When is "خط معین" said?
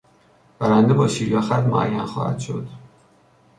1.41-2.05